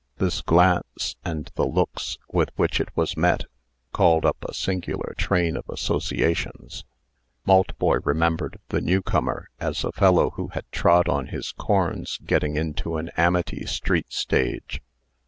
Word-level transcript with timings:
This 0.17 0.41
glance, 0.41 1.15
and 1.23 1.51
the 1.53 1.67
looks 1.67 2.17
with 2.27 2.49
which 2.55 2.79
it 2.79 2.89
was 2.97 3.15
met, 3.15 3.43
called 3.93 4.25
up 4.25 4.37
a 4.43 4.51
singular 4.51 5.13
train 5.15 5.55
of 5.55 5.63
associations. 5.69 6.85
Maltboy 7.45 7.99
remembered 8.03 8.57
the 8.69 8.81
new 8.81 9.03
comer 9.03 9.49
as 9.59 9.83
a 9.83 9.91
fellow 9.91 10.31
who 10.31 10.47
had 10.55 10.65
trod 10.71 11.07
on 11.07 11.27
his 11.27 11.51
corns 11.51 12.17
getting 12.25 12.55
into 12.55 12.97
an 12.97 13.11
Amity 13.15 13.63
street 13.67 14.11
stage. 14.11 14.81